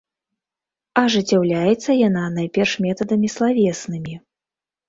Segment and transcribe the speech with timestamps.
[1.01, 4.15] Ажыццяўляецца яна найперш метадамі славеснымі.